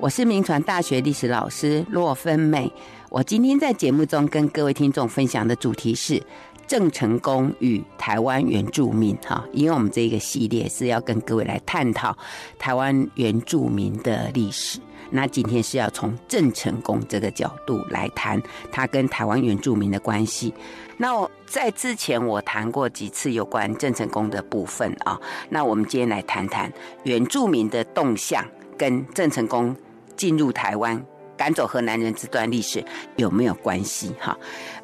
[0.00, 2.72] 我是铭传大学历史老师骆芬美。
[3.10, 6.22] 我今天在节目中跟各位听众分享的主题是
[6.68, 9.16] 郑成功与台湾原住民。
[9.26, 12.16] 哈，因为我们这个系列是要跟各位来探讨
[12.60, 14.78] 台湾原住民的历史。
[15.10, 18.40] 那今天是要从郑成功这个角度来谈
[18.70, 20.54] 他跟台湾原住民的关系。
[20.96, 25.18] 那我在之前我谈过几次有关郑成功的部分啊。
[25.48, 26.72] 那我们今天来谈谈
[27.02, 28.44] 原住民的动向
[28.76, 29.74] 跟郑成功
[30.18, 31.02] 进入台湾
[31.36, 32.84] 赶走河南人这段历史
[33.16, 34.12] 有没有关系？
[34.18, 34.36] 哈，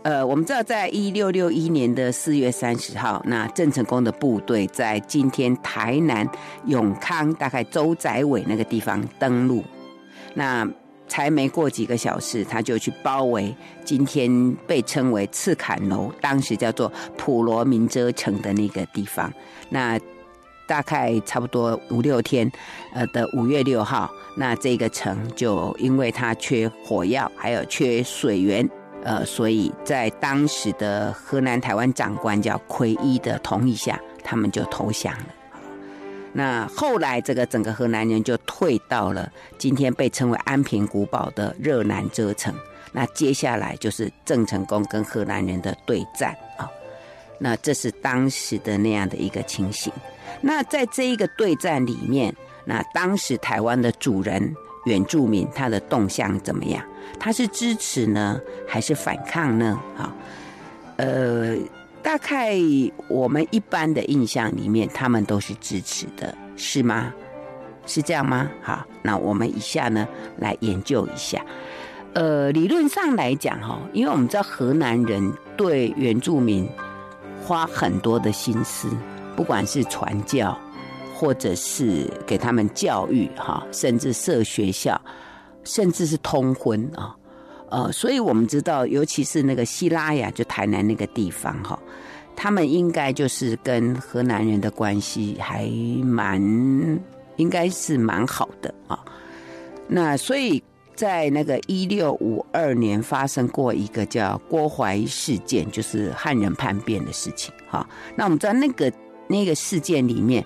[0.02, 6.26] 呃，我们知道在一六六一年的四月三十号，那郑成功的部队在今天台南
[6.66, 9.62] 永康大概周宅尾那个地方登陆。
[10.32, 10.66] 那
[11.06, 13.54] 才没过几个小时，他就去包围
[13.84, 19.30] 今天被称为赤崁楼，当时叫做普罗民遮城的那个地方。
[19.68, 19.98] 那
[20.66, 22.50] 大概差不多五六天，
[22.92, 28.68] 呃的五月六号，那这个城就因为它缺火药，还有缺水源，
[29.02, 35.26] 呃，所以在当时的河南台湾长官叫奎一的同意下，他们就投降了。
[36.32, 42.52] 那后来，这个整个河南人就退到了今天被称为安平古堡的热南遮城。
[42.90, 46.68] 那接下来就是郑成功跟荷兰人的对战啊。
[47.38, 49.92] 那这是当时的那样的一个情形。
[50.40, 54.54] 那在这一个对战里面，那当时台湾的主人
[54.84, 56.84] 原住民他的动向怎么样？
[57.18, 59.80] 他是支持呢，还是反抗呢？
[59.96, 60.14] 啊，
[60.96, 61.56] 呃。
[62.04, 62.54] 大概
[63.08, 67.10] 我们一般的印象里面，他们都是支持的，是吗？
[67.86, 68.46] 是这样吗？
[68.60, 71.42] 好，那我们以下呢来研究一下。
[72.12, 76.68] 呃，理论上来讲，哈，因为我们知道荷兰人对原住民
[77.42, 78.90] 花很多的心思，
[79.36, 80.58] 不管是传教，
[81.14, 85.00] 或者是给他们教育，哈，甚至设学校，
[85.64, 87.14] 甚至是通婚啊。
[87.70, 91.76] 呃，所以我们知道，尤其是那个西拉雅，就台南那个地方哈，
[92.36, 95.66] 他们应该就是跟荷兰人的关系还
[96.04, 96.40] 蛮，
[97.36, 99.02] 应该是蛮好的啊。
[99.88, 100.62] 那所以
[100.94, 107.84] 在那个一六五二年发生过一个叫郭槐事件，就是汉人叛变的事情哈。
[108.14, 108.92] 那我们知道那个
[109.28, 110.44] 那个事件里面。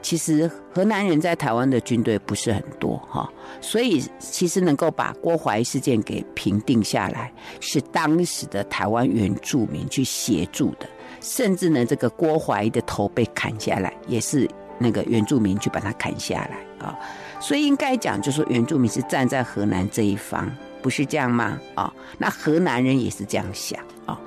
[0.00, 3.28] 其实河南人在台湾的军队不是很多哈，
[3.60, 10.88] 所以其实能够把郭槐事件给平定下来，是当时的台湾原住民去协助的，
[11.20, 16.96] 甚至呢，这个郭槐的头被砍下来，也是那个原住民去把它砍下来啊。
[17.40, 20.48] 所以应该讲，就说原住民是站在河南这一方，
[20.80, 21.58] 不是这样吗？
[21.74, 24.18] 啊，那河南人也是这样想啊。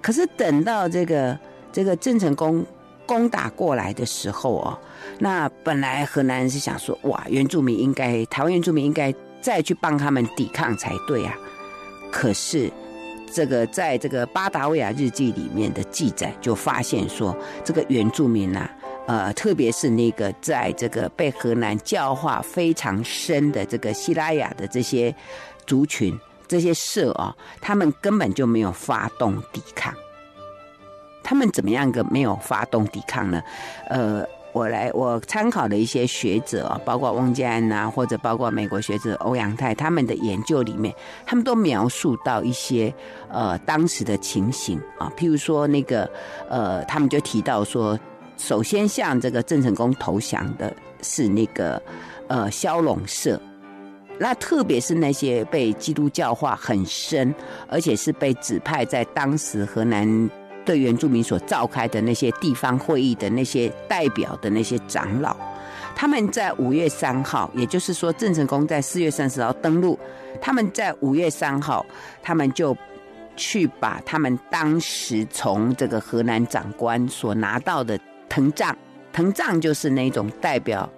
[0.00, 1.38] 可是等到这个
[1.70, 2.64] 这个郑成功
[3.10, 4.78] 攻打过来的时候哦。
[5.18, 11.36] 那本来荷兰人是想说，哇，原住民应该，台湾原住民应该再去帮他们抵抗才对啊。
[12.12, 12.70] 可是，
[13.32, 18.70] 这个在这个巴达维亚日记里面的记载就发现说，这个原住民啊，
[19.08, 25.12] 呃，特别是那个在这个被荷兰教化非常深的这个西拉雅的这些
[25.66, 26.16] 族群、
[26.46, 29.92] 这些社啊，他们根本就没有发动抵抗。
[31.22, 33.42] 他们怎么样个没有发动抵抗呢？
[33.88, 34.24] 呃。
[34.52, 40.92] 我来，我参考的一些学者，包括翁家安呐，或者包括美国学者欧阳泰，他们的研究里面，
[41.24, 42.92] 他们都描述到一些
[43.28, 46.10] 呃当时的情形啊，譬如说那个
[46.48, 47.96] 呃，他们就提到说，
[48.38, 51.80] 首先向这个郑成功投降的是那个
[52.26, 53.40] 呃萧龙社，
[54.18, 57.32] 那特别是那些被基督教化很深，
[57.68, 60.28] 而且是被指派在当时河南。
[60.70, 65.36] 对原住民所召开的那些地方会议的那些代表的那些长老，
[65.96, 69.98] 他们在五月三号，也就是说郑成功在四月三十号登陆，
[70.40, 71.84] 他们在五月三号，
[72.22, 72.76] 他们就
[73.34, 77.98] 去把他们当时从这个河南长官所拿到的
[78.28, 78.78] 藤杖，
[79.12, 80.88] 藤杖就是那种代表，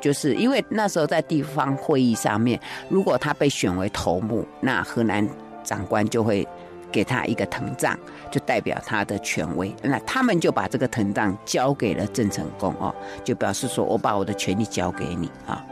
[0.00, 5.28] 就是因为那时候在地方会议上面，如果他被选为头目，那河南
[5.64, 6.46] 长官就会。
[6.90, 7.98] 给他一个藤杖，
[8.30, 9.74] 就代表他的权威。
[9.82, 12.94] 那他们就把这个藤杖交给了郑成功哦，
[13.24, 15.64] 就表示说我把我的权力交给你啊。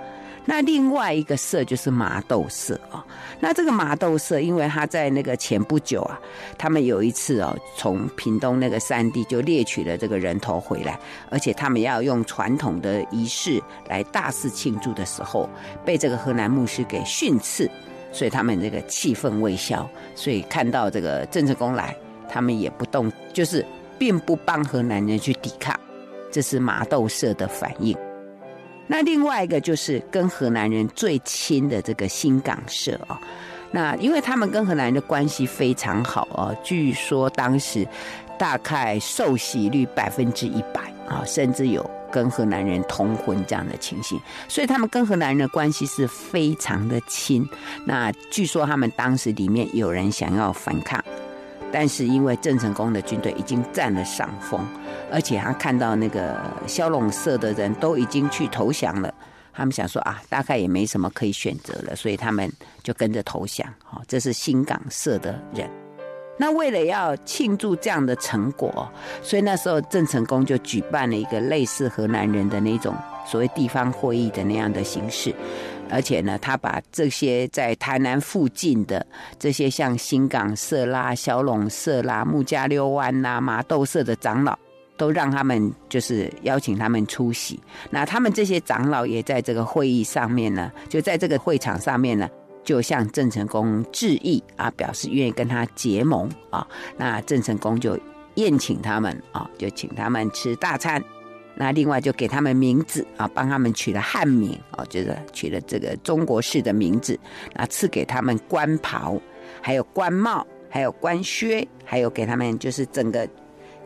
[0.48, 3.04] 那另外一个社就是麻豆社啊。
[3.40, 6.16] 那这个麻豆社，因为他在那个前不久啊，
[6.56, 10.96] 他们有一次哦，从屏东那个山地就猎取了这个人头回来，
[11.30, 15.50] 而且他们要用传统的仪式来大肆庆祝的时候，
[15.84, 17.68] 被这个荷兰牧师给训斥。
[18.16, 21.94] 所以他们这个气愤未消，所以看到这个郑成功来，
[22.30, 23.62] 他们也不动，就是
[23.98, 25.78] 并不帮河南人去抵抗，
[26.32, 27.94] 这是麻豆社的反应。
[28.86, 33.20] 那另外一个就是跟河南人最亲的这个新港社啊，
[33.70, 37.86] 那因为他们跟河南人的关系非常好啊，据说当时
[38.38, 47.48] 大概受洗率百分之一百啊，甚至有跟荷兰人通婚这样的情形，所以他们跟荷兰人的关系是非常的亲。
[47.84, 51.02] 那据说他们当时里面有人想要反抗，
[51.72, 54.60] 但是因为郑成功的军队已经占了上风。
[55.10, 59.14] 而且他看到那个骁龙社的人都已经去投降了，
[59.52, 62.52] 他们想说啊，大概也没什么可以选择了，所以他们
[62.82, 63.66] 就跟着投降。
[63.84, 65.85] 好，这是新港社的人。
[66.36, 68.88] 那为了要庆祝这样的成果，
[69.22, 72.94] 所以那时候郑成功就举办了一个类似荷兰人的那种
[73.26, 75.34] 所谓地方会议的那样的形式。
[75.90, 79.06] 而且呢，他把这些在台南附近的
[79.38, 84.58] 这些像新港社啦、小龙社啦、木加溜湾啦、麻豆社的长老。
[84.98, 87.60] 都让他们就是邀请他们出席，
[87.90, 92.26] 那他们这些长老也在这个会议上面呢，就在这个会场上面呢，
[92.66, 96.68] 就向郑成功致意啊，表示愿意跟他结盟啊。
[96.98, 97.98] 那郑成功就
[98.34, 101.02] 宴请他们啊，就请他们吃大餐。
[101.54, 107.18] 那另外就给他们名字啊，帮他们取了汉名啊，就是取了这个中国式的名字。
[107.54, 109.18] 那赐给他们官袍，
[109.62, 113.26] 还有官帽，还有官靴，还有给他们就是整个。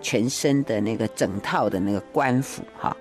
[0.03, 2.97] 全身的那个整套的那个官服哈，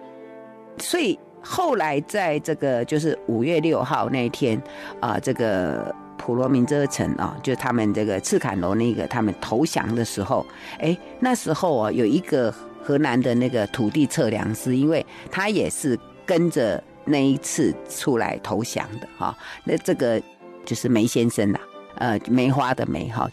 [0.79, 4.61] 所以后来在这个就是五月六号那一天
[4.99, 10.45] 啊，这个普罗民遮城啊，就他们这个赤坎楼那个他们投降的时候，
[10.79, 20.21] 哎，那时候啊有一个河南的那个土地测量师，因为他也是跟着那一次出来投降的哈，那这个
[20.65, 21.59] 就是梅先生呐，
[21.95, 23.29] 呃，梅花的梅哈。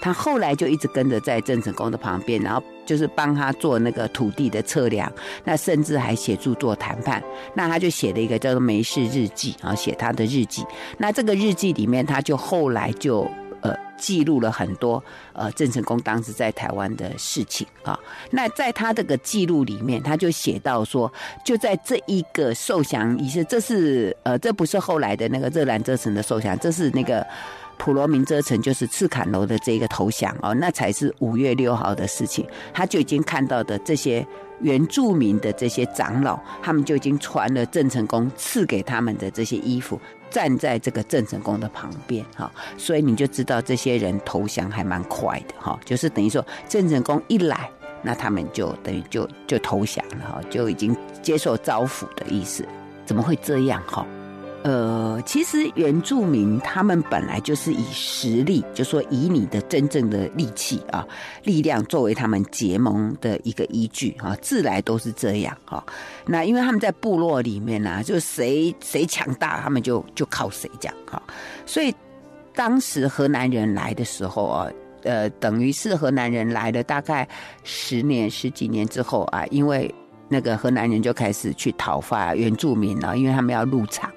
[0.00, 5.12] 他后来就一直跟着在郑成功的旁边，然后就是帮他做那个土地的测量，
[5.44, 7.22] 那甚至还协助做谈判。
[7.54, 10.64] 那他就写了一个叫做《梅氏日记》，然后写他的日记。
[10.98, 13.28] 那这个日记里面，他就后来就
[13.60, 15.02] 呃记录了很多
[15.32, 17.98] 呃郑成功当时在台湾的事情啊。
[18.30, 21.12] 那在他这个记录里面，他就写到说，
[21.44, 27.26] 就在这一个受降仪式，这是呃这不是后来的那个热兰遮城的受降，这是那个。
[27.78, 32.46] 普罗民遮城就是赤坎楼的这个投降哦，那才是五月六号的事情。
[32.72, 34.26] 他就已经看到的这些
[34.60, 40.00] 原住民的这些长老，他们就已经传了郑成功赐给他们的这些衣服，
[40.30, 42.50] 站在这个郑成功的旁边哈。
[42.76, 47.70] 所以你就知道这些人投降还蛮快的哈，就是等于说郑成功一来，
[48.02, 52.66] 那他们就等于就就投降了哈，就已经接受招抚的意思。
[53.04, 54.04] 怎么会这样哈？
[54.66, 61.06] 呃，其实原住民他们本来就是以实力，就说以你的真正的力气啊、
[61.44, 65.86] 力量作为他们结盟的一个依据啊，自来都是这样哈。
[66.26, 71.22] 那因为他们在部落里面呢、啊，就谁谁强大，他们就就靠谁这样哈。
[71.64, 71.94] 所以
[72.52, 74.68] 当时河南人来的时候啊，
[75.04, 77.28] 呃，等于是河南人来了大概
[77.62, 79.94] 十年十几年之后啊，因为
[80.28, 84.10] 那个河南人就开始去讨伐原住民了，因为他们要入场。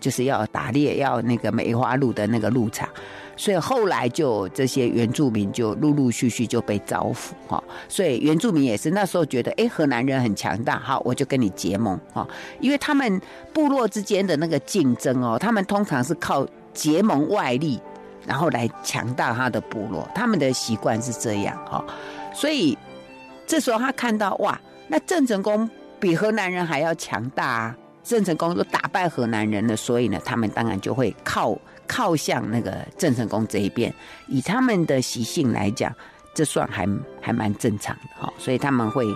[0.00, 2.88] 就是要打猎，要那个梅花鹿的那个鹿场，
[3.36, 7.62] 所以后来就这些原住民就陆陆续续就被招抚哈。
[7.88, 12.26] 所以原住民也是那时候觉得，哎，荷兰人很强大，好，我就跟你结盟哈。
[12.58, 13.20] 因为他们
[13.52, 17.78] 部落之间的那个竞争哦，他们通常是靠结盟外力，
[18.26, 21.84] 然后来强大他的部落，他们的习惯是这样哈。
[22.34, 22.76] 所以
[23.46, 27.76] 这时候他看到哇，那郑成功比河南人还要强大啊。
[28.02, 33.92] 郑成功都打败河南人了，所以呢，他们当然就会靠靠向那个郑成功这一边。
[34.26, 35.94] 以他们的习性来讲，
[36.34, 36.86] 这算还
[37.20, 39.06] 还蛮正常的哈，所以他们会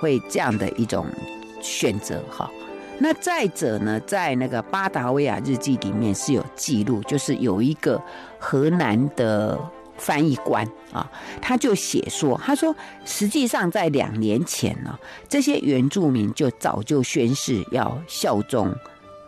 [0.00, 1.06] 会这样的一种
[1.60, 2.50] 选择哈。
[2.98, 8.00] 那再者呢，在那个巴达维亚日记里面是有记录，就是有一个
[8.38, 9.58] 河南的。
[9.98, 11.10] 翻译官啊，
[11.42, 12.74] 他就写说：“他说，
[13.04, 18.74] 实际上在两年前呢，这些原住民就早就宣誓要效忠，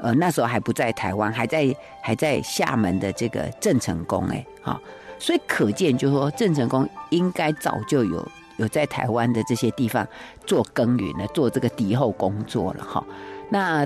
[0.00, 4.80] 呃，那时候还不在台湾，还在还在厦门的这个郑成功，哎，哈，
[5.18, 10.06] 所以可见，就是说郑成功应该早就有有在台湾的这些地方
[10.46, 13.04] 做耕耘了，做这个敌后工作了，哈。
[13.50, 13.84] 那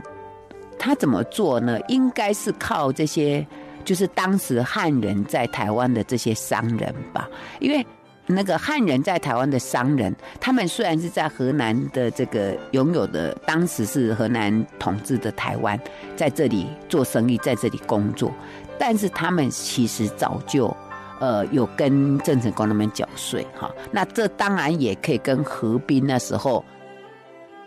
[0.79, 1.81] 他怎么做呢？
[1.89, 3.45] 应该是靠这些。”
[3.85, 7.29] 就是当时汉人在台湾的这些商人吧，
[7.61, 7.87] 因为
[8.27, 15.79] 那个汉人在台湾的商人，他们虽然是在河南的这个拥有的，当时是河南统治的台湾，
[16.17, 18.33] 在这里做生意，在这里工作，
[18.79, 20.75] 但是他们其实早就
[21.21, 23.71] 呃有跟郑成功那边缴税哈。
[23.93, 26.65] 那这当然也可以跟何斌那时候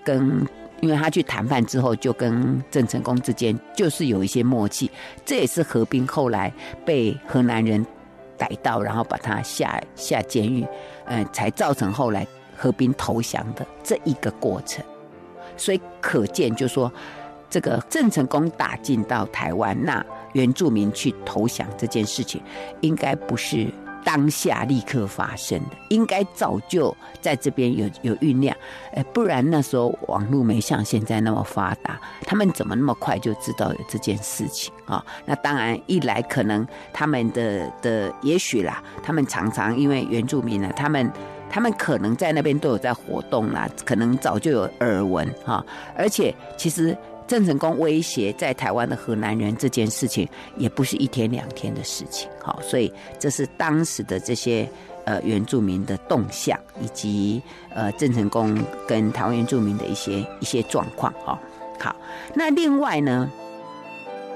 [0.03, 0.43] 跟
[0.81, 4.89] 因为他去谈判之后，就跟郑成功之间就是有一些默契，
[5.25, 6.53] 这也是何斌后来
[6.85, 7.85] 被荷兰人
[8.37, 10.65] 逮到，然后把他下下监狱，
[11.05, 14.85] 嗯，才造成后来何斌投降的这一个过程。
[15.55, 16.91] 所以可见，就说
[17.49, 22.39] 这个郑成功打进到台湾，那原住民去投降这件事情，
[22.81, 23.67] 应该不是。
[24.03, 28.55] 当下立刻发生的，应该早就在这边有有酝酿，
[28.93, 35.03] 哎，不然那时候网络没像现在那么发达，他们怎么那么快就知道有这件事情啊？
[35.25, 41.11] 那当然，一来可能他们的的也许啦，他们常常因为原住民呢，他们
[41.49, 45.65] 他们可能在那边都有在活动啦，可能早就有耳闻哈，
[45.97, 46.97] 而且其实。
[47.27, 54.67] 郑成功威胁在台湾的河南人这件事情，也不是一天两天的事情，好，所以这是当时的这些
[55.05, 58.57] 呃原住民的动向，以及呃郑成功
[58.87, 61.37] 跟台湾原住民的一些一些状况，哈，
[61.79, 61.95] 好，
[62.33, 63.29] 那另外呢，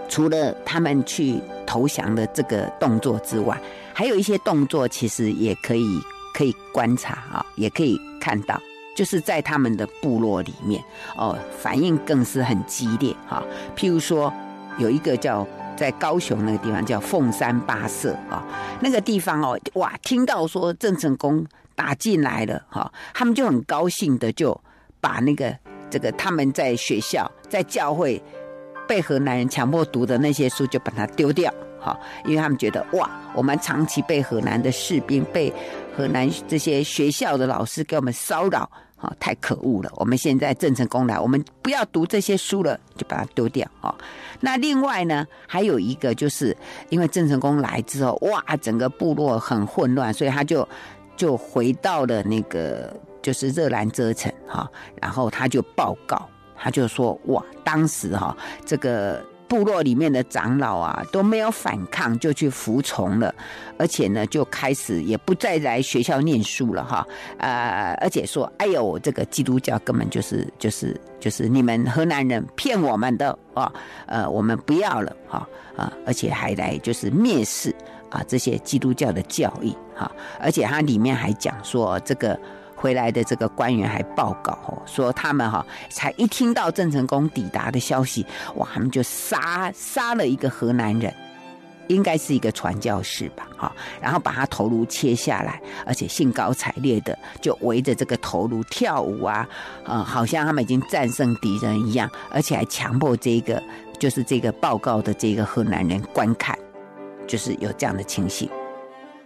[0.09, 3.57] 除了他们去投降的这个动作之外，
[3.93, 5.99] 还有一些动作其实也可以
[6.33, 8.61] 可以观察啊，也可以看到。
[8.95, 10.83] 就是在他们的部落里面
[11.15, 13.43] 哦，反应更是很激烈哈。
[13.75, 14.31] 譬如说，
[14.77, 18.45] 有一个叫在高雄那个地方叫凤山八社啊，
[18.81, 21.45] 那个地方哦，哇，听到说郑成功
[21.75, 24.59] 打进来了哈，他们就很高兴的就
[24.99, 25.57] 把那个
[25.89, 28.21] 这个他们在学校在教会
[28.87, 31.51] 被荷兰人强迫读的那些书就把它丢掉。
[31.81, 35.51] 哈，因为他们觉得哇，我们长期被河南的士兵被。
[35.93, 38.59] 河南这些学校的老师给我们骚扰，
[38.95, 39.91] 啊，太可恶了！
[39.97, 43.93] 我们现在郑成功来，我们不要读这些书了，就把它丢掉啊。
[44.39, 46.55] 那另外呢，还有一个就是
[46.87, 50.65] 因为郑成功来之后，哇，整个部落很混乱，所以他就
[51.17, 54.71] 就回到了那个就是热兰遮城哈，
[55.01, 58.35] 然后他就报告，他就说哇，当时哈
[58.65, 59.21] 这个。
[59.51, 63.35] 部落里面的长老啊都没有反抗，就去服从了，
[63.77, 67.05] 而且呢，就开始也不再来学校念书了哈，
[67.37, 73.69] 呃，而且说，哎呦，这个基督教根本就是就是就是你们河南人骗我们的啊，
[74.05, 77.75] 呃，我们不要了哈啊，而且还来就是蔑视
[78.09, 82.39] 啊这些基督教的教义哈，而且它里面还讲说这个。
[82.81, 91.13] 回来的这个官员还报告哦，说他们哈才一听到郑成功抵达的消息，哇，他们就杀杀了一个河南人，
[91.87, 93.71] 应该是一个传教士吧，哈，
[94.01, 99.47] 然后把他头颅切下来，而且兴高采烈的就围着这个头颅跳舞啊，
[99.85, 103.61] 啊，好像他们已经战胜敌人一样，而且还强迫这个
[103.99, 106.57] 就是这个报告的这个河南人观看，
[107.27, 108.49] 就是有这样的情形。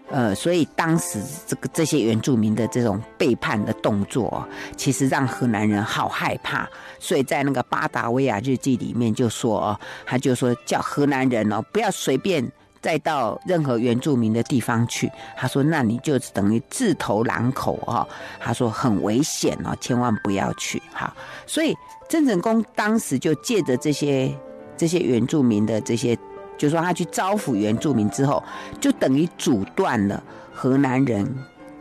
[0.07, 4.47] 呃，所以当时这个这些原住民的这种背叛的动作，
[4.77, 6.69] 其实让荷兰人好害怕。
[6.99, 12.47] 所以在那个巴达维亚日记里面就说，哦，他就说叫荷兰人哦，不要随便
[12.81, 15.11] 再到任何原住民的地方去。
[15.35, 18.07] 他说，那你就等于自投狼口哦。
[18.39, 20.79] 他说很危险哦，千万不要去。
[20.93, 21.11] 哈，
[21.47, 21.75] 所以
[22.07, 24.31] 郑成功当时就借着这些
[24.77, 26.15] 这些原住民的这些。
[26.57, 28.43] 就说他去招抚原住民之后，
[28.79, 31.27] 就等于阻断了河南人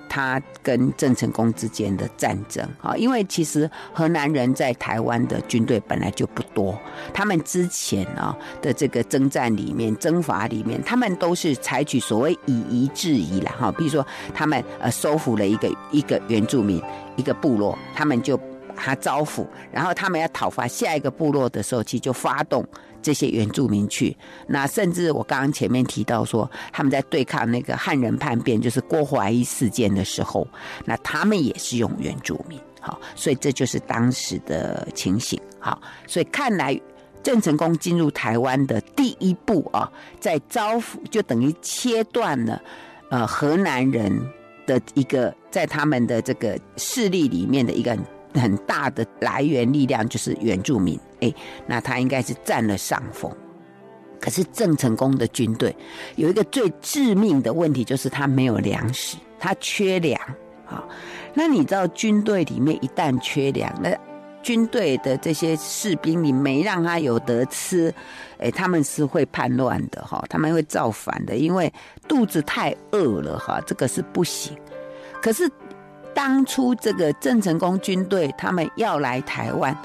[0.08, 2.94] 他跟郑成功之间的战争啊。
[2.96, 6.78] 因为其实河南人在台湾的军队本来就不多，
[7.12, 13.72] 他们之前啊的这个征战里面、征伐里面，他们都是采取所谓以夷制夷了哈。
[13.72, 16.80] 比如说，他们呃收服了一个一个原住民
[17.16, 18.38] 一个部落，他们就
[18.76, 22.64] 他招抚，然后他们要讨伐下一个部落的时候，其实就发动。
[23.04, 30.49] 这些原住民去，那甚至我刚刚前面提到说，他们在对抗那个汉人叛变，就是郭怀一事件的时候，
[30.87, 36.80] 那他们也是用原住民，好，所以这就是当时的情形，好，所以看来
[37.23, 42.58] 郑成功进入台湾的第一步啊，在招抚就等于切断了
[43.11, 44.11] 呃河南人
[44.66, 47.94] 的一个在他们的这个势力里面的一个。
[48.37, 50.99] 很大的来源力量就是原住民，
[51.66, 53.30] 那他应该是占了上风。
[54.20, 55.76] 可是郑成功的军队
[56.16, 60.20] 有一个最致命的问题，就是他没有粮食，他缺粮
[60.66, 60.82] 啊。
[61.34, 63.94] 那你知道军队里面一旦缺粮，那
[64.42, 67.94] 军队的这些士兵你没让他有得吃，
[68.38, 71.70] 哎，他们是会叛乱的哈，他们会造反的，因为
[72.08, 74.56] 肚子太饿了哈，这个是不行。
[75.22, 75.50] 可是。
[76.14, 79.76] 当初这个郑成功军队他们要来台湾，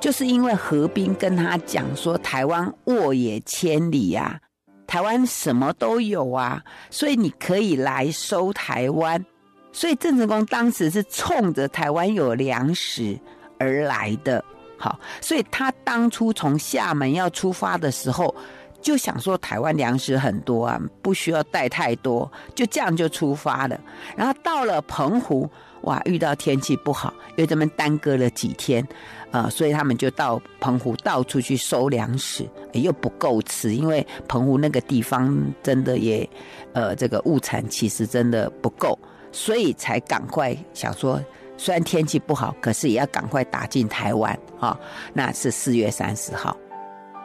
[0.00, 4.38] 就是因为何斌跟他讲说，台湾沃野千里呀，
[4.86, 9.24] 台湾什么都有啊，所以你可以来收台湾。
[9.72, 13.18] 所以郑成功当时是冲着台湾有粮食
[13.58, 14.42] 而来的
[14.78, 18.34] 好，所以他当初从厦门要出发的时候，
[18.80, 23.78] 就想说台湾粮食很多啊，不需要带太多，就这样就出发了。
[24.16, 25.46] 然后到了澎湖，
[25.82, 28.86] 哇，遇到天气不好，又这么耽搁了几天，
[29.30, 36.28] 呃，所以他们就到澎湖到处去收粮食，又不够吃，因为澎湖那个地方真的也，
[36.72, 38.98] 呃，这个物产其实真的不够，
[39.32, 41.20] 所以才赶快想说。
[41.58, 44.78] 虽然天气不好，可是也要赶快打进台湾啊、
[45.14, 46.54] 那是四月三十号，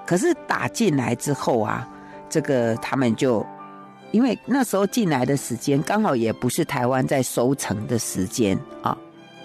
[0.08, 1.86] 可是打进来之后啊，
[2.29, 3.46] 这个他们就
[4.12, 8.98] 因为那时候进来的时间刚好也不是台湾在收成的时间啊、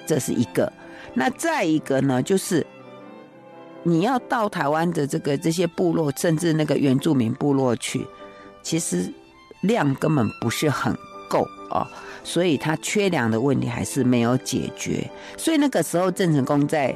[0.07, 0.73] 这是一个。
[1.17, 2.65] 那再一个呢，就是
[3.83, 8.07] 你要到台湾的这个这些部落，甚至那个原住民部落去，
[8.63, 9.13] 其实
[9.63, 10.95] 量根本不是很
[11.29, 11.81] 够啊。
[11.81, 11.87] 哦
[12.27, 16.93] 所以他缺粮的问题还是没有解决，所以那个时候郑成功在，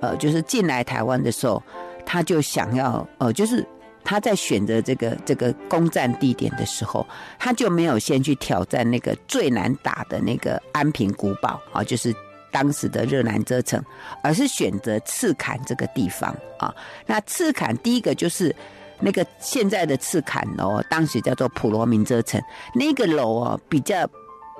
[0.00, 1.62] 呃，就是进来台湾的时候，
[2.06, 3.62] 他就想要，呃，就是
[4.02, 7.06] 他在选择这个这个攻占地点的时候，
[7.38, 12.10] 他就没有先去挑战那个最难打的那个安平古堡啊，就是
[12.50, 13.82] 当时的热兰遮城，
[14.22, 16.74] 而是选择赤坎这个地方啊。
[17.06, 18.54] 那赤坎第一个就是
[19.00, 22.40] 那个现在的赤坎楼，当时叫做普罗民遮城，
[22.74, 24.08] 那个楼哦比较。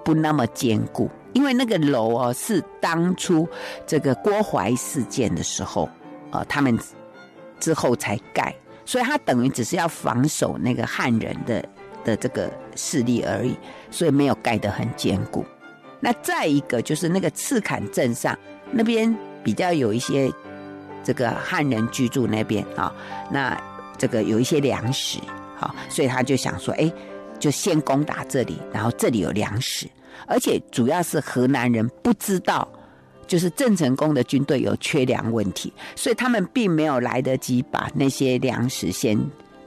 [0.03, 3.47] 不那么坚固，因为那个楼哦是当初
[3.87, 5.87] 这个郭淮事件的时候，
[6.31, 6.77] 呃，他们
[7.61, 8.53] 之后才盖，
[8.87, 11.63] 所以它等于只是要防守那个汉人的
[12.03, 13.55] 的这个势力而已，
[13.91, 15.45] 所以没有盖得很坚固。
[16.01, 18.37] 那再一个就是那个赤坎镇上
[18.73, 19.15] 那边
[19.45, 20.33] 比较有一些
[21.05, 22.93] 这个汉人居住那边啊，
[23.31, 23.57] 那
[23.97, 25.19] 这个有一些粮食，
[25.57, 26.93] 好，所以他就想说，哎。
[27.39, 29.87] 就先攻打这里，然后这里有粮食，
[30.27, 32.69] 而且主要是河南人不知道，
[33.27, 39.19] 就是郑成功的军队有缺粮问题，所以他们并没有来得及把那些粮食先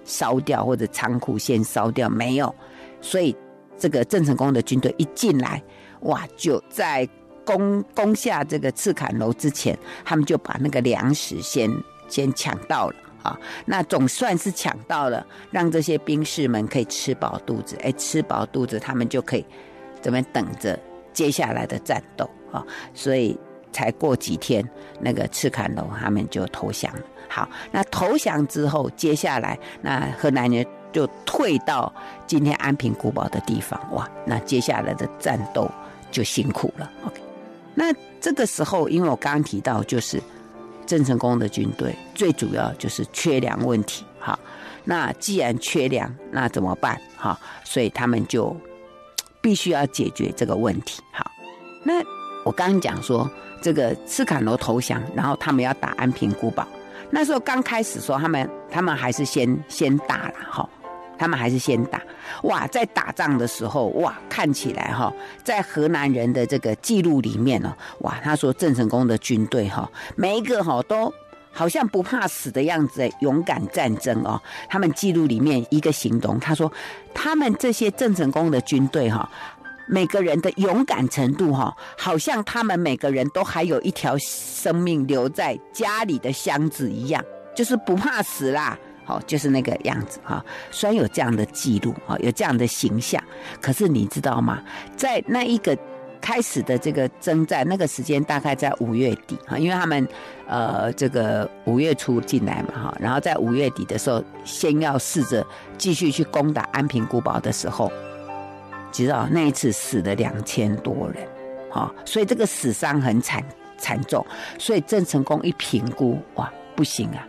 [0.05, 2.53] 烧掉，或者仓库先烧掉，没有。
[3.01, 3.35] 所以
[3.75, 5.59] 这个郑成功的军队一进来，
[6.03, 7.07] 哇，就在
[7.45, 11.69] 攻攻下这个赤坎楼之前，他们就把那个粮食先
[12.07, 12.95] 先抢到了。
[13.23, 17.77] 啊，那总算是抢到了，让这些兵士们可以吃饱肚子。
[17.81, 19.45] 哎，吃饱肚子，他们就可以
[20.01, 20.77] 这边等着
[21.13, 22.61] 接下来的战斗啊。
[22.93, 23.39] 所以
[23.71, 24.61] 才过几天，
[24.99, 27.01] 那个赤坎楼他们就投降了。
[27.29, 31.89] 好，那投降之后，接下来那河南人就退到
[32.27, 33.79] 今天安平古堡的地方。
[33.93, 35.71] 哇，那接下来的战斗
[36.13, 36.89] 就辛苦了。
[37.05, 37.21] OK，
[37.75, 40.21] 那这个时候，因为我刚刚提到，就是。
[40.85, 44.37] 郑成功的军队最主要就是缺粮问题，哈，
[44.83, 46.99] 那既然缺粮，那怎么办？
[47.15, 48.53] 哈，所以他们就
[49.39, 51.01] 必须要解决这个问题。
[51.13, 51.31] 好，
[51.85, 52.03] 那
[52.43, 56.67] 我刚刚讲说，这个赤坎楼投降，然后他们要打安平古堡，
[57.09, 60.69] 那时候刚开始说他们，他们还是先先打了，哈。
[61.17, 62.01] 他们还是先打，
[62.43, 71.13] 哇，在打仗的时候，哇，看起来哈，在河南人的这个记录里面呢，哇，他说郑成功的军队哈，每一个哈都
[71.51, 74.41] 好像不怕死的样子，勇敢战争哦。
[74.67, 76.71] 他们记录里面一个形容，他说
[77.13, 79.29] 他们这些郑成功的军队哈，
[79.87, 87.23] 每个人的勇敢程度哈，好像他们每个人都还有一条生命留在家里的箱子一样，
[87.55, 88.77] 就是不怕死啦。
[89.05, 90.43] 好，就是那个样子哈。
[90.71, 93.21] 虽然有这样的记录啊，有这样的形象，
[93.61, 94.63] 可是你知道吗？
[94.95, 95.77] 在那一个
[96.21, 100.07] 开始的这个征战，那个时间大概在五月底哈，因为他们
[100.47, 105.45] 呃这个五月初进来嘛哈，然后在五月底的时候，先要试着
[105.77, 107.91] 继续去攻打安平古堡的时候，
[108.89, 111.27] 知道那一次死了两千多人，
[111.69, 113.43] 哈，所以这个死伤很惨
[113.77, 114.25] 惨重，
[114.57, 117.27] 所以郑成功一评估，哇，不行啊。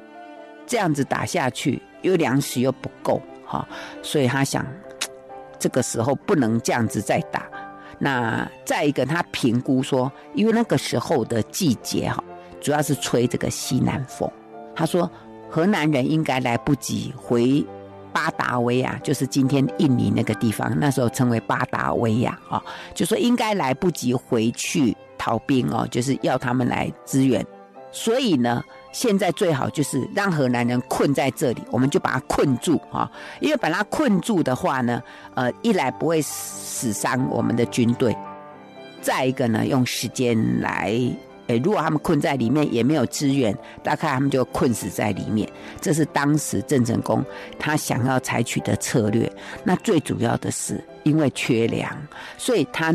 [0.66, 3.66] 这样子打下去，又粮食又不够，哈，
[4.03, 4.66] 所以他想，
[5.59, 7.46] 这个时候不能这样子再打。
[7.98, 12.22] 那再一个，他评估说，因为那个时候的季节哈，
[12.61, 14.31] 主要是吹这个西南风。
[14.74, 15.11] 他说，
[15.48, 17.64] 河南人应该来不及回
[18.12, 22.62] 巴达维亚，就是今天印尼那个地方，那时候称为巴达维亚啊，
[22.94, 27.46] 就说应该来不及回去逃兵哦，就是要他们来支援。
[27.92, 28.62] 所以呢。
[28.95, 33.11] 现在最好就是让河南人困在这里，我们就把他困住啊！
[33.41, 35.03] 因为把他困住的话呢，
[35.35, 38.17] 呃，一来不会死伤我们的军队，
[39.03, 40.93] 再一个呢，用时间来，
[41.49, 43.53] 诶，如果他们困在里面也没有支援，
[43.83, 45.47] 大概他们就困死在里面。
[45.81, 47.23] 这是当时郑成功
[47.59, 49.31] 他想要采取的策略。
[49.65, 51.91] 那最主要的是因为缺粮，
[52.39, 52.95] 所以他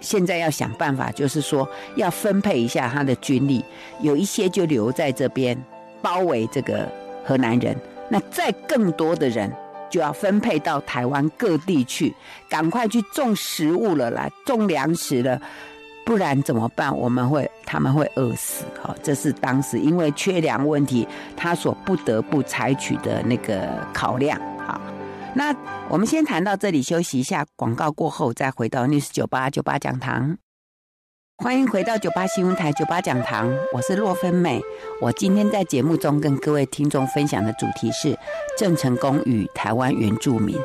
[0.00, 3.64] 现在要想办法，就是说要分配一下他的军力，
[4.00, 5.56] 有一些就留在这边
[6.00, 6.88] 包围这个
[7.24, 7.76] 河南人，
[8.08, 9.50] 那再更多的人
[9.90, 12.14] 就要分配到台湾各地去，
[12.48, 15.40] 赶快去种食物了啦，种粮食了，
[16.04, 16.96] 不然怎么办？
[16.96, 18.64] 我们会他们会饿死。
[18.82, 21.06] 好，这是当时因为缺粮问题，
[21.36, 24.40] 他所不得不采取的那个考量。
[24.58, 24.80] 好。
[25.36, 25.54] 那
[25.90, 27.44] 我们先谈到这里，休息一下。
[27.56, 30.38] 广告过后再回到 News 九八九八讲堂。
[31.36, 34.62] 欢迎回到九八新闻台九八讲堂，我是洛芬美。
[35.02, 38.18] 我今天在节目中跟各位听众分享的主题是
[38.56, 40.56] 郑成功与台湾原住民。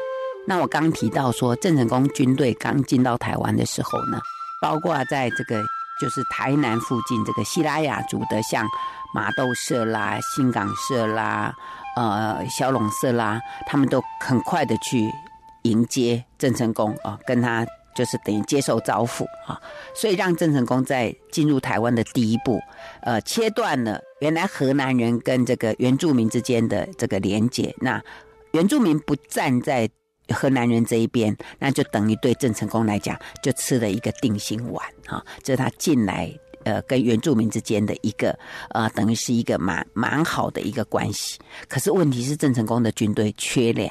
[0.47, 4.21] 那我刚提到说，郑成功军队刚进到台湾的时候呢，
[4.61, 5.61] 包括在这个
[5.99, 8.65] 就是台南附近这个西拉雅族的，像
[9.13, 11.53] 马豆社啦、新港社啦。
[11.95, 15.11] 呃，小龙色啦，他们都很快的去
[15.63, 19.59] 迎接郑成功啊，跟他就是等于接受招抚啊，
[19.93, 22.61] 所以让郑成功在进入台湾的第一步，
[23.01, 27.75] 呃，切断了原来荷兰人跟这个原住民之间的这个连结。
[27.79, 28.01] 那
[28.53, 29.89] 原住民不站在
[30.29, 36.33] 荷兰人这一边，那就等于对郑成功来讲，就吃了一个定心丸啊，这是他进来。
[36.63, 38.37] 呃，跟原住民之间的一个
[38.69, 41.39] 呃，等于是一个蛮蛮好的一个关系。
[41.67, 43.89] 可是问题是，郑成功的军队缺粮，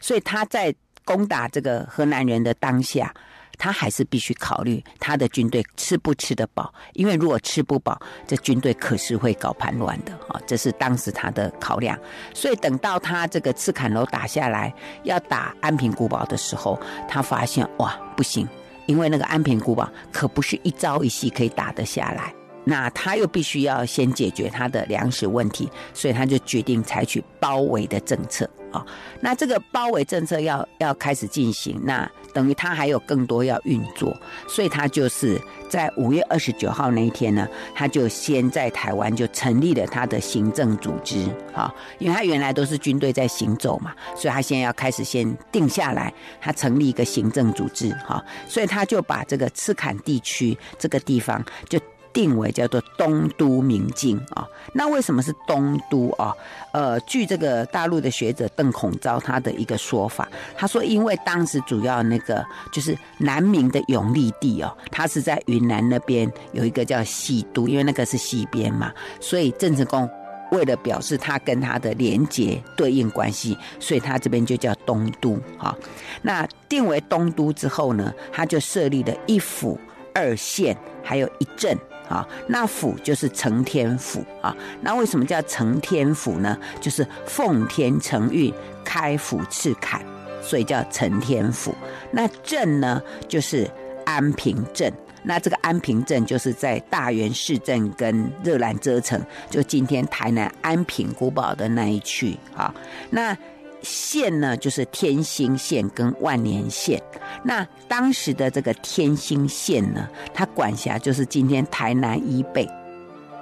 [0.00, 0.74] 所以他在
[1.04, 3.12] 攻打这个河南人的当下，
[3.58, 6.72] 他还是必须考虑他的军队吃不吃得饱。
[6.92, 10.40] 因为如果吃不饱，这军队可是会搞叛乱的啊！
[10.46, 11.98] 这是当时他的考量。
[12.32, 14.72] 所以等到他这个赤坎楼打下来，
[15.02, 18.48] 要打安平古堡的时候，他发现哇，不行。
[18.90, 28.50] 因为那个安平古堡可不是一朝一夕可以打得下来，那他又必须要先解决他的粮食问题，所以他就决定采取包围的政策。
[28.72, 28.84] 啊。
[29.20, 34.16] 那这个包围政策要要开始进行，那等于他还有更多要运作，
[34.48, 51.78] 所以他就是在五月二十九号那一天呢，他就先在台湾就成立了他的行政组织啊，因为他原来都是军队在行走嘛，所以他现在要开始先定下来，他成立一个行政组织哈，所以他就把这个赤坎地区这个地方就。
[52.12, 56.34] 定为叫做东都明镜啊，那为什么是东都啊？
[56.72, 70.08] 呃，据这个大陆的学者邓孔昭他的一个说法，他说，因为当时主要那个就是南明的永历帝哦，他是在云南那边有一个叫西都，因为那个是西边嘛，所以郑成功
[70.52, 75.76] 为了表示他跟他的连结对应关系，所以他这边就叫东都哈。
[76.22, 79.78] 那定为东都之后呢，他就设立了一府
[80.14, 81.76] 二县，还有一镇。
[82.10, 84.54] 啊，那府就是承天府啊。
[84.82, 86.58] 那为什么叫承天府呢？
[86.80, 88.52] 就是奉天承运，
[88.84, 90.04] 开府赤坎，
[90.42, 91.72] 所以叫承天府。
[92.10, 93.70] 那镇呢，就是
[94.04, 94.92] 安平镇。
[95.22, 102.74] 那这个安平镇就是在大园市镇跟热兰遮城，就今天台南安平古堡的那一区啊。
[103.10, 103.36] 那
[103.82, 107.02] 县呢，就是天兴县跟万年县。
[107.42, 112.66] 那当时的这个天兴县呢，它管辖就是今天台南以北；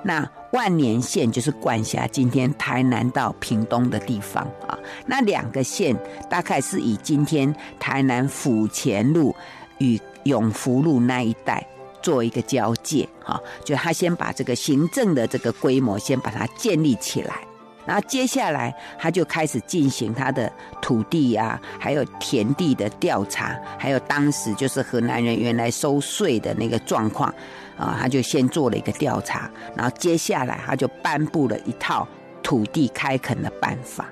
[0.05, 4.79] 那万年县就是管辖今天台南到屏东的地方啊。
[5.07, 5.97] 那两个县
[6.31, 9.35] 大概是以今天台南府前路
[9.79, 11.67] 与永福路那一带
[12.01, 17.41] 做一个交界啊，就他先把这个行政的这个规模先把它建立起来。
[17.89, 27.35] 然后接下来，他就开始进行他的土地啊，还有田地的调查，还有当时就是河南人原来收税的那个状况
[27.79, 29.51] 啊，他就先做了一个调查。
[29.75, 32.07] 然后接下来，他就颁布了一套
[32.43, 34.05] 土地开垦的办法。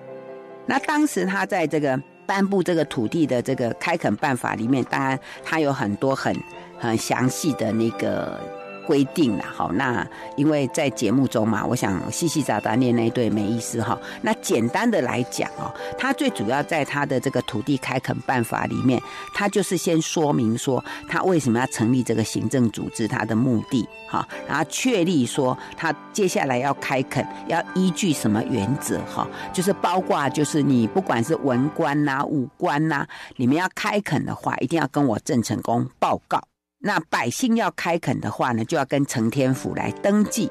[0.65, 6.35] 那当时他在这个颁布这个土地的这个开垦办法里面，当然他有很多很
[6.79, 8.41] 很详细的那个。
[8.87, 13.99] 规定了，好，那因为在节目中嘛，我想细细杂杂念那一对没意思哈。
[14.23, 19.03] 那简单的来讲哦，他最主要在他的这个土地开垦办法里面，
[19.35, 36.41] 他就是先说明说他为什么要成立这个行政组织，他的目的哈，然后确立说他接下来要开垦要依据什么原则哈，就是包括就是你不管是文官呐、武官呐，你们要开垦的话，一定要跟我郑成功报告。
[36.87, 40.49] 那百姓要开垦的话呢，就要跟承天府来登记。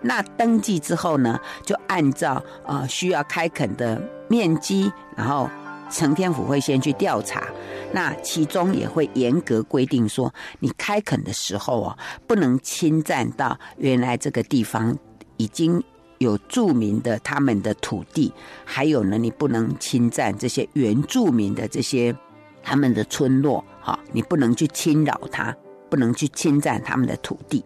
[0.00, 5.50] 那登记之后呢，就按照呃需要开垦的面积，然后
[5.90, 7.48] 承天府会先去调查。
[7.92, 14.96] 那其中也会严格规定说，你开垦的时候哦，不能侵占到原来这个地方
[15.38, 15.82] 已经
[16.18, 18.32] 有著名的他们的土地，
[18.64, 22.14] 还有呢，你不能侵占这些原住民的这些
[22.62, 25.52] 他们的村落，哈，你不能去侵扰他。
[25.94, 27.64] 不能去侵占他们的土地。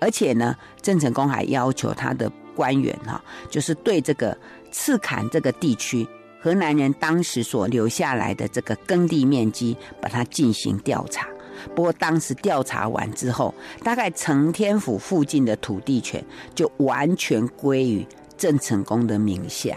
[0.00, 4.38] 而且呢，郑成功还要求他的官员哈，就是对这个
[4.70, 6.06] 赤坎这个地区，
[6.40, 11.26] 河南人当时所留下来的这个耕地面积，把它进行调查。
[11.74, 19.76] 不过当时调查完之后，大概承天府附近的土地权就完全归于郑成功的名下。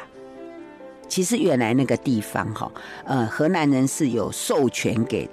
[1.08, 2.72] 其实原来那个地方哈，
[3.06, 5.28] 呃，河南人是有授权给，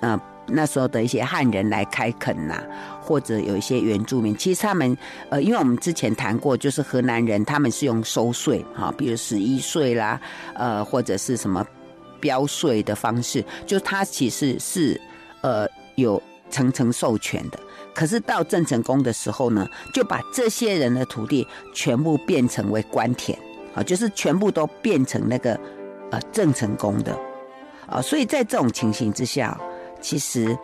[0.00, 2.62] 呃，那时候的一些汉人来开垦呐、啊，
[3.00, 4.36] 或者有一些原住民。
[4.36, 4.96] 其实他们，
[5.30, 10.20] 呃，因为我们之前谈过，就是河南人他们是用收税哈，比如十一税啦，
[10.54, 11.66] 呃，或者是什么
[12.20, 15.00] 标税的方式，就他其实是
[15.40, 15.66] 呃。
[15.96, 17.58] 有层层授权的，
[17.94, 23.38] 可是到郑成功的时候呢，就把这些人的土地全部变成为官田，
[23.74, 25.58] 啊，就是全部都变成那个
[26.10, 27.18] 呃郑成功的，
[27.86, 29.58] 啊，所以在这种情形之下，
[30.06, 30.56] 其实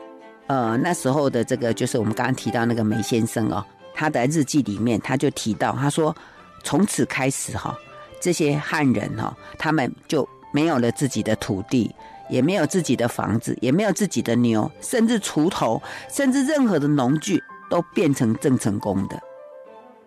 [0.47, 6.15] 呃那时候的这个就是我们刚刚提到那个梅先生哦，他的日记里面他就提到，他说
[6.63, 7.77] 从此开始哈，
[8.21, 11.93] 这些汉人哈，他们就没有了自己的土地。
[12.31, 19.21] 也没有自己的房子，也没有自己的牛，甚至锄头，甚至任何的农具都变成郑成功的。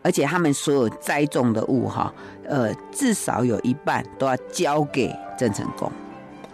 [0.02, 2.12] 而且他们所有栽种的物，哈，
[2.48, 5.92] 呃，至少有一半都要交给郑成功。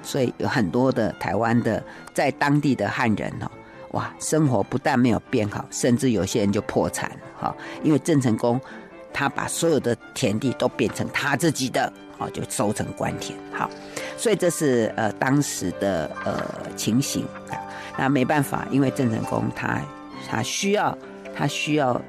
[0.02, 1.84] 所以有很多的台湾的
[2.14, 3.50] 在当地的汉人，哦，
[3.92, 8.60] 哇，生活不但没有变好，甚至有些人就破产了，哈，因为郑成功
[9.14, 11.92] 他把所有的田地都变成他自己的。
[12.24, 13.68] 哦，就收成官田，好，
[14.16, 16.40] 所以这是呃当时的呃
[16.76, 17.58] 情形啊。
[17.98, 19.82] 那没办法，因为郑成功他
[20.30, 20.96] 他需要
[21.36, 22.00] 他需要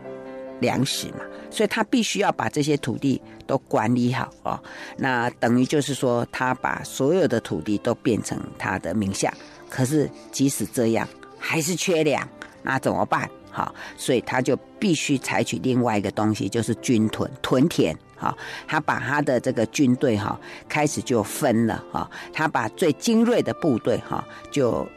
[0.61, 4.59] 粮食嘛，所以他必须要把这些土地都管理好哦。
[4.97, 9.31] 那等于就是说，他把所有的土地都变成他的名下。
[9.69, 11.07] 可是即使这样，
[11.39, 12.27] 还是缺粮，
[12.63, 13.29] 那怎么办？
[13.51, 17.95] 好，所以他就必须采取另外一个东西，就是军屯屯田。
[18.17, 18.35] 好，
[18.67, 22.11] 他把他的这个军队哈，开始就分了哈。
[22.33, 24.89] 他把最精锐的部队哈，就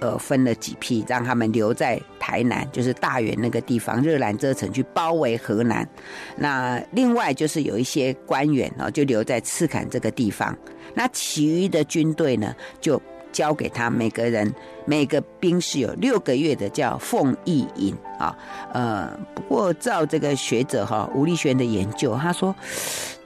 [0.00, 5.88] 呃分了几批，让他们留在台南，就是大员那个地方，热兰遮城去包围河南。
[6.36, 10.56] 那另外就是有一些官员啊，就留在赤崁这个地方。
[10.94, 13.00] 那其余的军队呢，就。
[13.30, 14.52] 交给他每个人
[14.86, 18.34] 每个兵士有六个月的叫俸役银啊，
[18.72, 22.56] 呃，不过照这个学者哈吴立轩的研究，他说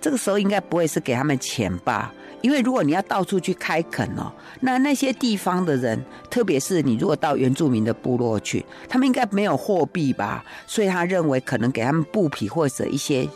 [0.01, 2.13] 这个时候应该不会是给他们钱吧？
[2.43, 10.45] 因为如果你要到处去开垦哦，那那些地方的人，特别是你如果到原住民的部落去，他们应该没有货币吧？
[10.67, 13.27] 所以他认为可能给他们布匹或者一些。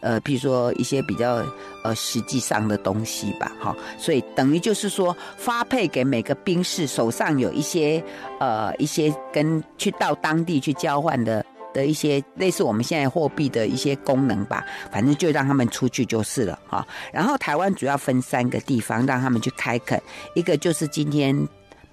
[0.00, 1.42] 呃，比如说一些比较
[1.82, 8.04] 呃实际上的东西吧，哈，所以等于就是说发配给每个兵士手上有一些
[8.38, 11.42] 呃一些跟去到当地去交换的
[11.74, 16.86] 的一些类似我们现在货币的一些功能吧，反正就让他们出去就是了，哈。
[17.12, 20.00] 然后台湾主要分三个地方让他们去开垦，
[20.34, 21.36] 一个就是今天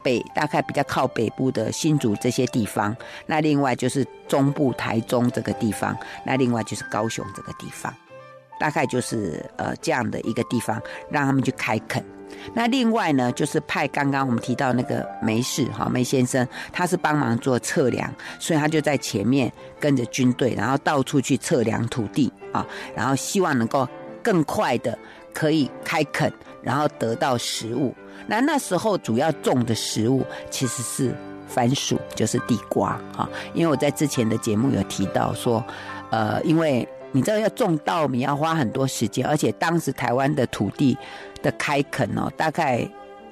[0.02, 7.94] 北大概比较靠北部的新竹这些地方，那另外就是中部台中这个地方，那另外就是高雄这个地方。
[8.60, 12.06] 大概就是呃这样的一个地方，让他们去开垦。
[12.54, 22.66] 那另外呢，就是派刚刚我们提到那个梅氏哈梅先生，他是帮忙做测量，所以他就在前面跟着军队，然后到处去测量土地啊，
[22.96, 23.88] 然后希望能够
[24.24, 24.98] 更快的
[25.34, 27.96] 可以开垦，然后得到食物。
[28.28, 31.16] 那那时候主要种的食物其实是
[31.48, 35.64] 番薯，就是地瓜哈，因为我在之前的节目有提到说，
[36.10, 36.88] 呃，因为。
[37.12, 40.98] 你知道要种稻米要花很多时间，而且当时台湾的土地
[41.42, 42.88] 的开垦哦，大概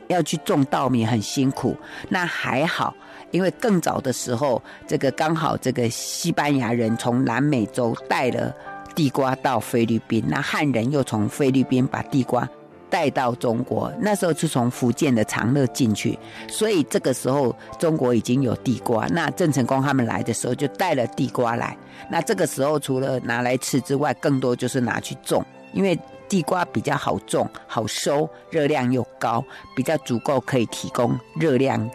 [0.08, 1.76] 要去种稻米很辛苦。
[2.10, 2.94] 那还好，
[3.32, 8.54] 因为更早的时候，这个刚好这个西班牙人从南美洲带了
[8.96, 12.48] 地瓜到菲律宾，那汉人又从菲律宾把地瓜。
[12.90, 19.06] 带到中国，那时候是从福建的长乐进去，所以这个时候中国已经有地瓜。
[19.08, 21.78] 那郑成功他们来的时候就带了地瓜来。
[22.10, 25.98] 那这个时候除了拿来吃之外，更多就是拿去种，因为
[26.28, 29.44] 地瓜比较好种、好收，热量又高，
[29.76, 31.90] 比较足够可以提供热量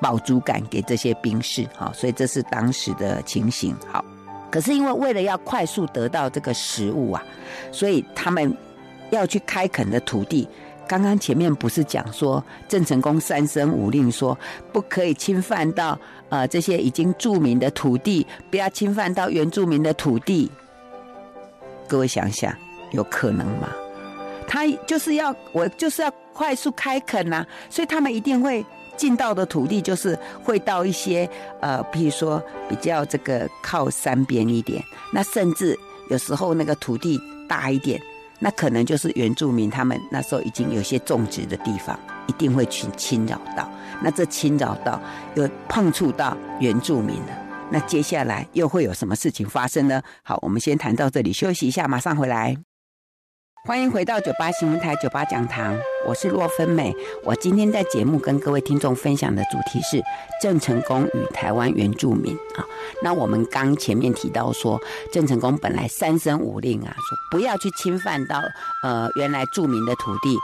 [0.00, 1.66] 饱足感给这些兵士。
[1.76, 3.76] 好，所以这是当时的情形。
[3.92, 4.04] 好，
[4.50, 7.22] 可是因为为了要快速得到这个食物啊，
[7.70, 8.56] 所以他们。
[9.10, 10.48] 要去开垦的土地，
[10.88, 14.38] 刚刚前面不是讲说郑成功三声五令说
[14.72, 20.50] 不可以侵犯到呃这些已经住民的土地，不要侵犯到原住民的土地。
[21.88, 22.52] 各位想想，
[22.92, 23.68] 有可能吗？
[24.48, 28.64] 他就是要我就是要快速开垦呐、所以他们一定会
[28.96, 31.28] 进到的土地就是会到一些
[31.60, 35.76] 呃，比如说比较这个靠山边一点，那甚至
[36.10, 38.00] 有时候那个土地大一点，
[38.38, 43.68] 那可能就是原住民他们那时候已经有些种植的地方，一定会去侵扰到。
[44.02, 45.00] 那这侵扰到
[45.34, 47.38] 又碰触到原住民了，
[47.70, 50.02] 那接下来又会有什么事情发生呢？
[50.22, 52.56] 好，我们先谈到这里，休息一下，马上回来。
[53.66, 55.76] 欢迎回到九八新闻台九八讲堂，
[56.06, 56.94] 我是洛芬美。
[57.24, 60.00] 我今天在节目跟各位听众分享的主题是
[60.40, 62.64] 郑成功与台湾原住民啊。
[63.02, 64.80] 那我们刚前面提到说，
[65.12, 68.40] 郑成功本来三生五令啊，说不要去侵犯到
[68.84, 70.38] 呃原来著名的土地。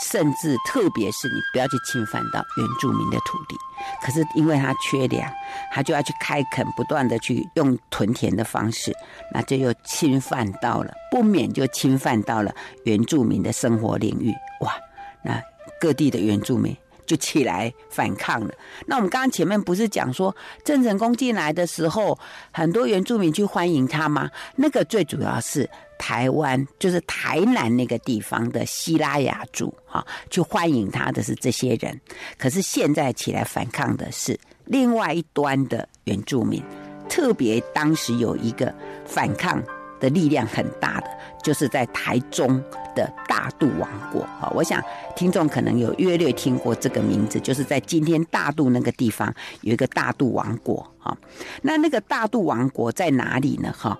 [0.00, 3.56] 甚至特别是你不要去侵犯到原住民的土地，
[4.02, 5.30] 可是因为他缺粮，
[5.72, 8.92] 他就要去开垦，不断的去用屯田的方式，
[9.32, 14.34] 那就又侵犯到了，不免就侵犯到了原住民的生活领域。
[14.60, 14.74] 哇，
[15.22, 15.42] 那
[15.80, 18.54] 各地的原住民就起来反抗了。
[18.86, 20.34] 那我们刚刚前面不是讲说
[20.64, 22.18] 郑成功进来的时候，
[22.52, 24.30] 很多原住民去欢迎他吗？
[24.56, 25.68] 那个最主要是。
[25.98, 32.00] 台湾就是台南那个地方的西拉雅族，哈，去欢迎他的是这些人。
[32.36, 36.60] 可是现在起来反抗的是另外一端的原住民，
[37.08, 38.74] 特别当时有一个
[39.06, 39.62] 反抗
[40.02, 41.06] 的力量很大的，
[41.42, 42.60] 就是在台中
[42.94, 44.50] 的大肚王国，啊。
[44.52, 44.82] 我想
[45.14, 51.16] 听众可能有约略听过这个名字，就是在今天大肚那个地方有一个大肚王国，啊。
[51.62, 53.72] 那那个大肚王国在哪里呢？
[53.72, 53.96] 哈，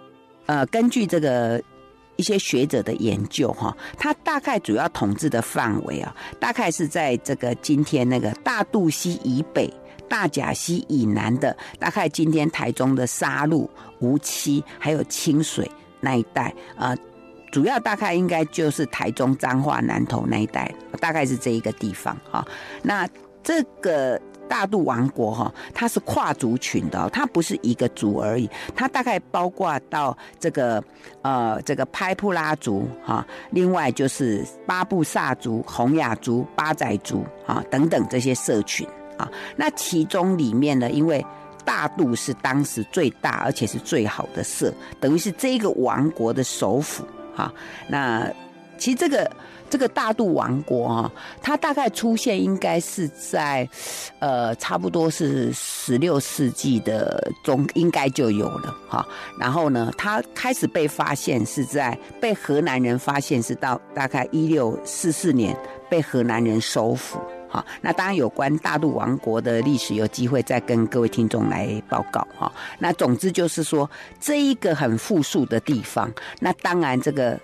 [0.46, 1.62] 呃，根据这个。
[2.16, 9.72] 一些学者的研究，哈，它大概主要统治的范围啊，大概是在这个今天那个大肚溪以北、
[10.10, 13.68] 大甲溪以南的，大概今天台中的沙鹿、
[14.00, 15.68] 梧栖还有清水
[16.02, 16.94] 那一带啊，
[17.50, 22.46] 主要大概应该就是台中彰化南投那一带，大概是这一个地方哈。
[22.82, 23.08] 那
[23.42, 24.20] 这个。
[24.48, 30.82] 大肚王国哈，它是跨族群的，它不是一个族而已，它大概包括到这个
[31.22, 38.86] 呃这个拍布拉族哈，另外就是巴布萨族、洪雅族、八仔族啊等等这些社群
[39.16, 39.26] 啊。
[39.56, 41.24] 那其中里面呢，因为
[41.64, 47.52] 大肚是当时最大而且是最好的社，等于是这个王国的首府哈。
[47.88, 48.30] 那
[48.78, 49.30] 其实这个。
[49.72, 53.66] 这个大肚王国啊，它大概出现应该是在，
[54.18, 59.02] 呃，差不多是十六世纪的中，应该就有了哈。
[59.40, 65.56] 然后呢，它开始被发现是在被荷兰人发现，是到大概一六四四年
[65.88, 67.18] 被荷兰人收复。
[67.52, 72.50] 好，那当然有关大陆王国的历史，有机会再跟各位听众来报告哈。
[72.78, 73.88] 那总之就是说，
[74.18, 76.10] 这一个很富庶的地方，
[76.40, 77.38] 那当然这个。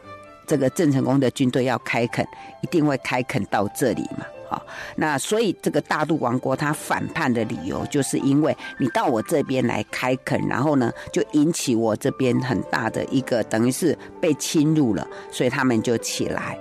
[0.47, 2.27] 这个郑成功的军队要开垦，
[2.63, 4.25] 一定会开垦到这里嘛？
[4.49, 4.65] 好，
[4.97, 16.59] 那所以这个大陆王国他反叛的理由，就是因为你到我这边来开垦，然后呢，就引起我这边很大的一个等于是被侵入了，所以他们就起来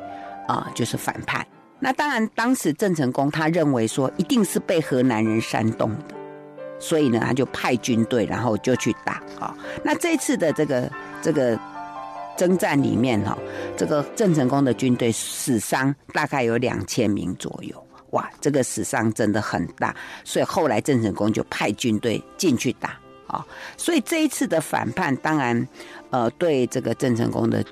[0.49, 1.47] 啊，就是反叛。
[1.79, 6.15] 那当然，当时郑成功他认为说，一定是被河南人煽动的，
[6.79, 9.55] 所以呢，他就派军队，然后就去打啊。
[9.83, 11.59] 那这次的这个这个。
[12.37, 13.35] 征战里面哈，
[13.75, 22.91] 这个郑成功的军队死伤大概有两千名左右，哇，这个死伤真的很大，所以后来郑成功就派军队进去打
[23.25, 23.43] 啊，
[23.75, 25.67] 所以这一次的反叛，当然，
[26.11, 27.65] 呃，对这个郑成功的。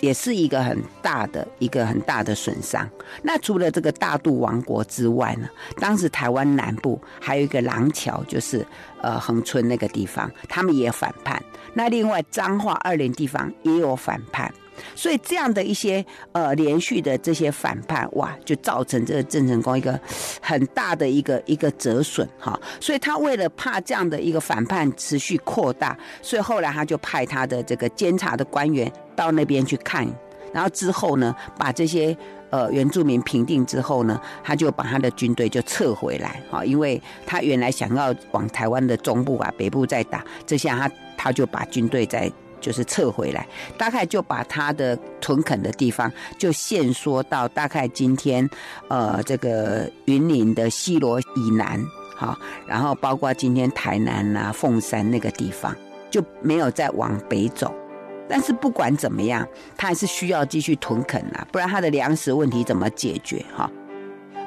[0.00, 2.88] 也是一个很大的一个很大的损伤。
[3.22, 8.66] 那除了这个大肚王国之外呢，当时台湾南部还有一个廊桥，就是
[9.00, 11.42] 呃恒村那个地方，他们也反叛。
[11.74, 14.52] 那另外彰化二连地方也有反叛。
[14.94, 19.98] 所以这样的一些呃连续的这些反叛，哇，就造成这个郑成功一个
[20.40, 22.58] 很大的一个一个折损哈。
[22.80, 30.06] 所以他为了怕这样的一个反叛持续扩大，所以后来他就派他的这个监察的官员到那边去看，
[30.52, 32.16] 然后之后呢，把这些
[32.50, 42.30] 呃原住民平定之后呢，他就把他的军队就撤回来哈，因为他原来想要往台湾的中部啊北部再打，这下他他就把军队在。
[42.60, 43.46] 就是撤回来，
[43.78, 48.48] 大概就把他的屯垦的地方就限缩到大概今天，
[48.88, 51.84] 呃，这个云林的西螺以南，
[52.14, 52.36] 好，
[52.66, 55.74] 然后包括今天台南啊凤山那个地方，
[56.10, 57.74] 就没有再往北走。
[58.28, 59.46] 但是不管怎么样，
[59.76, 63.44] 他还是需要继续屯垦啊，不然他的粮食问题怎么解决？
[63.56, 63.70] 哈。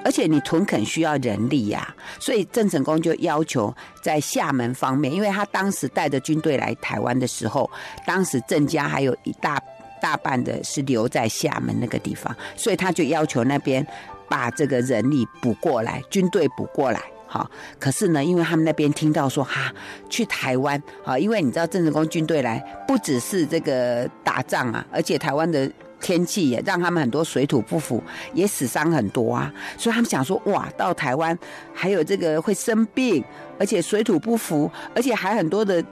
[0.04, 7.70] 而且你屯垦需要人力呀、所以郑成功就要求在厦门方面，因为他当时带着军队来台湾的时候，
[8.06, 9.62] 当时郑家还有一大
[10.02, 13.86] 大半的是留在厦门那个地方，所以他就要求那边
[14.28, 17.02] 把这个人力补过来，军队补过来。
[17.32, 17.48] 好，
[17.78, 19.72] 可是呢，因为他们那边听到说哈，
[20.10, 28.02] 去台湾，好，因为你知道郑成功军队来，不只是这个打仗啊，而且台湾的天气也让他们很多水土不服，
[28.34, 31.38] 也死伤很多啊，所以他们想说，哇，到台湾
[31.74, 33.24] 还有这个会生病，
[33.60, 35.84] 而且水土不服，而且还很多的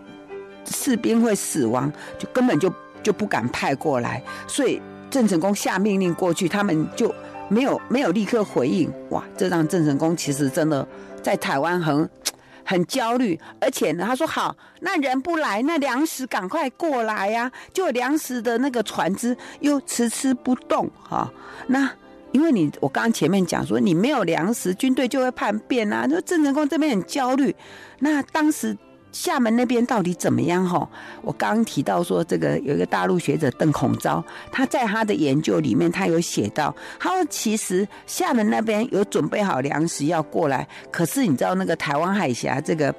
[0.66, 7.14] 士兵会死亡，就根本就就不敢派过来，所以郑成功下命令过去，他们就
[7.50, 10.88] 没有没有立刻回应，哇，这让郑成功其实真的。
[11.24, 12.10] 在台湾很
[12.68, 21.32] 很焦虑，而且呢，他说好，那人不来，那粮食赶快过来呀、就粮食的那个船只又迟迟不动哈。
[21.68, 21.90] 那
[22.34, 26.06] 因为你我刚刚前面讲说，你没有粮食，军队就会叛变啊。
[26.08, 27.56] 说郑成功这边很焦虑，
[28.00, 28.78] 那当时。
[29.12, 30.68] 厦门那边到底怎么样？
[30.68, 30.88] 哈，
[31.24, 42.94] 我刚刚提到说，这个有一个大陆学者邓孔昭，他在他的研究里面，他有写到，他说其实厦门那边有准备好粮食要过来，可是你知道那个台湾海峡这个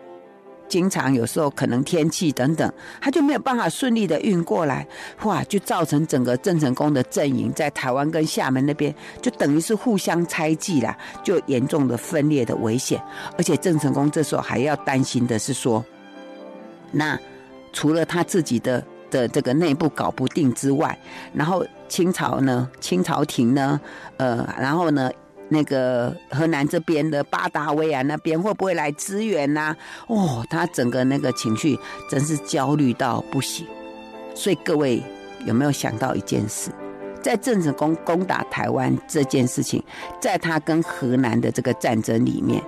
[0.67, 4.85] 经常有时候可能天气等等，他就没有办法顺利的运过来，
[5.23, 8.93] 哇，就造成整个郑成功的阵营在台湾跟厦门那边
[9.23, 13.01] 就等于是互相猜忌啦，就严重的分裂的危险，
[13.37, 15.85] 而且郑成功这时候还要担心的是说。
[16.91, 17.19] 那
[17.73, 20.99] 除了他自己的的这个内部搞不定之外，
[21.33, 23.81] 然后清朝呢，清朝廷呢，
[24.17, 25.11] 呃，然后呢，
[25.49, 29.75] 那个河南这边的巴达维亚那边会不会来支援呐？
[30.07, 31.79] 哦，他整个那个情绪
[32.11, 33.67] 真是焦虑到不行。
[34.35, 35.03] 所以各位
[35.47, 36.71] 有没有想到一件事，
[37.23, 39.83] 在郑成功攻打台湾这件事情，
[40.21, 42.63] 在他跟河南的这个战争里面，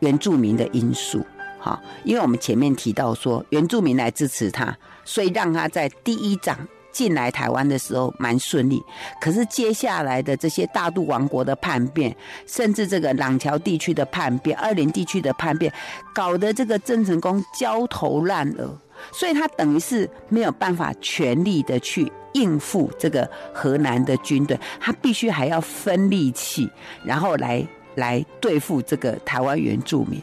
[0.00, 1.24] 原住民的因素。
[1.58, 6.56] 好，因为我们前面提到说原住民来支持他，所以让他在第一仗
[6.92, 8.82] 进来台湾的时候蛮顺利。
[9.20, 12.14] 可是接下来的这些大肚王国的叛变，
[12.46, 15.72] 甚至这个廊桥地区的叛变、二林地区的叛变，
[16.14, 18.76] 搞得这个郑成功焦头烂额，
[19.12, 26.70] 所以他等于是没有办法全力的去应付这个河南的军队，他必须还要分力气，
[27.04, 30.22] 然后来来对付这个台湾原住民。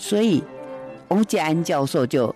[0.00, 0.42] 所以，
[1.08, 2.34] 翁建安教授就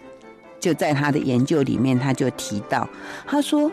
[0.61, 2.87] 就在他的研究里面，他就提到，
[3.27, 3.73] 他说，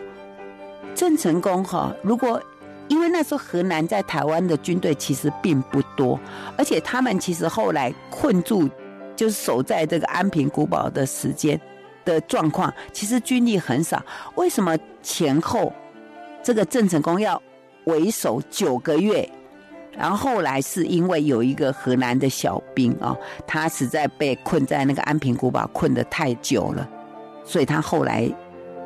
[0.94, 2.42] 郑成功哈，如果
[2.88, 6.18] 因为那时候河南在台湾的军队其实并不多，
[6.56, 8.66] 而且他们其实后来困住，
[9.14, 11.60] 就是守在这个安平古堡的时间
[12.02, 14.02] 的状况，其实军力很少。
[14.36, 15.70] 为什么前后
[16.42, 17.40] 这个郑成功要
[17.84, 19.28] 为守九个月？
[19.96, 23.16] 然后后来是因为有一个河南的小兵啊，
[23.46, 26.88] 他实在被困在那个安平古堡困得太久了，
[27.44, 28.28] 所以他后来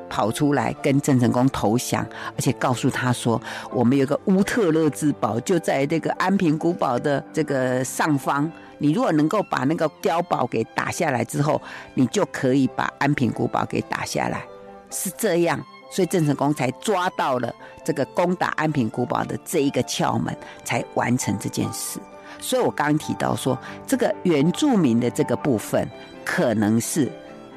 [0.08, 2.04] 跑出来跟郑成功投降，
[2.34, 3.40] 而且告诉他说
[3.72, 8.50] ：“我们有个乌特勒之堡，就在这个安平古堡的这个上方。
[8.78, 11.60] 你如果能够把那个碉堡给打下来之后，
[11.94, 14.44] 你就可以把安平古堡给打下来。”
[14.90, 15.60] 是这样。
[15.96, 17.50] 所以郑成功才抓到了
[17.82, 21.98] 这个攻打安平古堡的这一个窍门，才完成这件事。
[22.38, 25.88] 所以我刚刚提到说，这个原住民的这个部分，
[26.22, 27.10] 可能是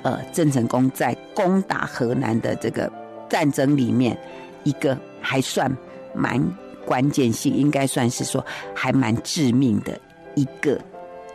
[0.04, 2.90] 呃郑成功在攻打河南的这个
[3.28, 4.18] 战争里面
[4.64, 5.70] 一个还算
[6.16, 6.42] 蛮
[6.86, 10.00] 关键性，应该算是说还蛮致命的
[10.36, 10.80] 一个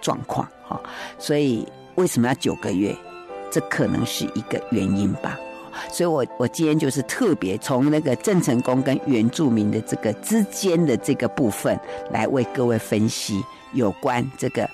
[0.00, 0.80] 状况哈。
[1.18, 2.96] 所以为什么要九个月？
[3.50, 5.38] 这可能是一个原因吧。
[5.90, 11.78] 所以我，我今天就是特别从那个郑成功跟原住民的这个之间的这个部分，
[12.10, 14.68] 来为各位分析有关这个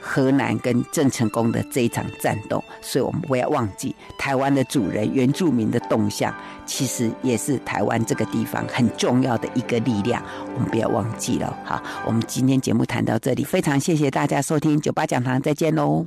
[0.00, 2.62] 河南跟郑成功的这一场战斗。
[2.80, 6.34] 所以我们不要忘记，台湾的主人原住民的动向，
[6.66, 10.22] 其实也是台湾这个地方很重要的一个力量。
[10.54, 11.56] 我们不要忘记了。
[11.64, 16.00] 好，我们今天节目谈到这里，非常谢谢大家收听九八讲堂，再见喽。